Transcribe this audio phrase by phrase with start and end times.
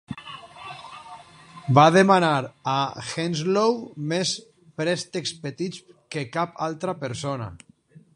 [1.79, 2.31] Va demanar
[2.71, 2.77] a
[3.09, 4.31] Henslowe més
[4.83, 5.85] préstecs petits
[6.17, 7.51] que cap altra persona.